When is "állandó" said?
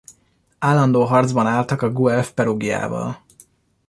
0.59-1.03